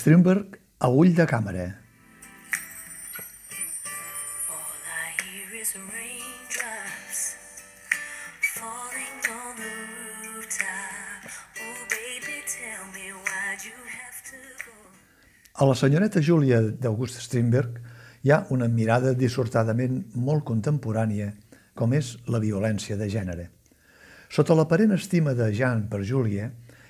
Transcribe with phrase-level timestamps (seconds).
[0.00, 1.66] Strindberg a ull de càmera.
[8.54, 9.72] Falling on the
[10.22, 11.22] rooftop.
[11.64, 14.09] Oh, baby, tell me why'd you have?
[15.60, 17.74] A la senyoreta Júlia d'August Strindberg
[18.24, 21.34] hi ha una mirada dissortadament molt contemporània,
[21.76, 23.44] com és la violència de gènere.
[24.32, 26.46] Sota l'aparent estima de Jean per Júlia,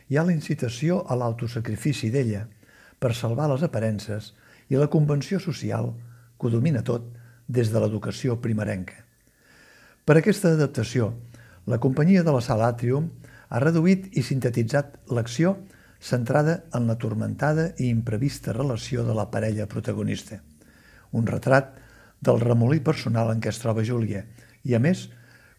[0.06, 2.45] hi ha la incitació a l'autosacrifici d'ella
[3.02, 4.30] per salvar les aparences
[4.70, 5.90] i la convenció social
[6.38, 7.10] que ho domina tot
[7.50, 9.02] des de l'educació primerenca.
[10.06, 11.10] Per aquesta adaptació,
[11.66, 13.10] la companyia de la sala Atrium
[13.50, 15.56] ha reduït i sintetitzat l'acció
[16.00, 20.40] centrada en la tormentada i imprevista relació de la parella protagonista.
[21.12, 21.76] Un retrat
[22.20, 24.24] del remolí personal en què es troba Júlia
[24.65, 25.09] i, a més,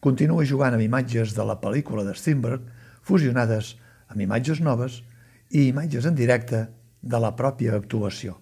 [0.02, 2.66] continua jugant amb imatges de la pel·lícula de Strindberg
[3.06, 3.76] fusionades
[4.10, 5.02] amb imatges noves
[5.50, 6.66] i imatges en directe
[7.02, 8.38] de la pròpia actuació.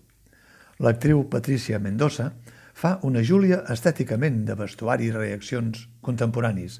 [0.80, 2.31] L'actriu Patricia Mendoza
[2.80, 6.80] fa una Júlia estèticament de vestuari i reaccions contemporanis.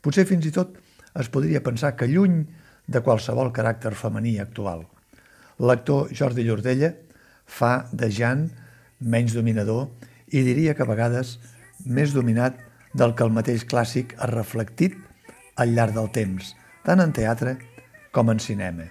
[0.00, 0.78] Potser fins i tot
[1.20, 2.44] es podria pensar que lluny
[2.86, 4.84] de qualsevol caràcter femení actual.
[5.58, 6.92] L'actor Jordi Llordella
[7.46, 8.48] fa de Jan
[9.00, 9.88] menys dominador
[10.32, 11.38] i diria que a vegades
[11.84, 12.58] més dominat
[12.94, 14.96] del que el mateix clàssic ha reflectit
[15.56, 16.54] al llarg del temps,
[16.84, 17.56] tant en teatre
[18.14, 18.86] com en cinema.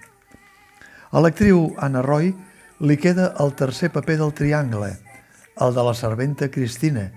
[1.14, 2.32] A l'actriu Anna Roy
[2.84, 4.90] li queda el tercer paper del triangle,
[5.60, 7.10] el de la serventa Cristina,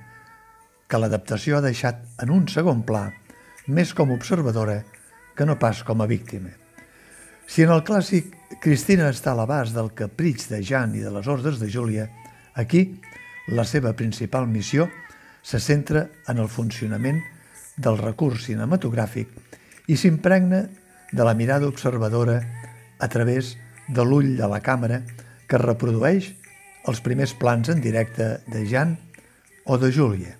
[0.88, 3.10] que l'adaptació ha deixat en un segon pla,
[3.68, 4.84] més com observadora
[5.36, 6.54] que no pas com a víctima.
[7.48, 11.28] Si en el clàssic Cristina està a l'abast del capritx de Jan i de les
[11.32, 12.10] ordres de Júlia,
[12.60, 13.00] aquí
[13.48, 14.90] la seva principal missió
[15.42, 17.22] se centra en el funcionament
[17.80, 19.32] del recurs cinematogràfic
[19.88, 20.66] i s'impregna
[21.14, 22.42] de la mirada observadora
[23.00, 23.56] a través
[23.88, 25.02] de l'ull de la càmera
[25.48, 26.34] que reprodueix
[26.92, 28.98] els primers plans en directe de Jan
[29.64, 30.36] o de Júlia.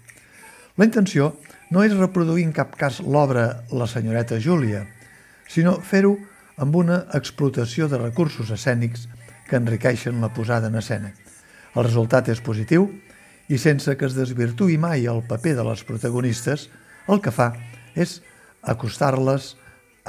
[0.76, 1.38] La intenció
[1.72, 4.84] no és reproduir en cap cas l'obra La senyoreta Júlia,
[5.48, 6.18] sinó fer-ho
[6.58, 9.06] amb una explotació de recursos escènics
[9.48, 11.14] que enriqueixen la posada en escena.
[11.76, 12.90] El resultat és positiu
[13.48, 16.68] i sense que es desvirtui mai el paper de les protagonistes,
[17.08, 17.54] el que fa
[17.96, 18.20] és
[18.66, 19.54] acostar-les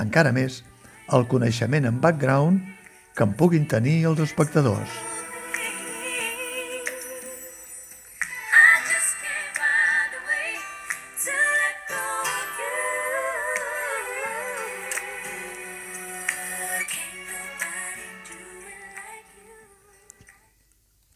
[0.01, 0.63] encara més
[1.09, 2.65] al coneixement en background
[3.15, 5.18] que en puguin tenir els espectadors.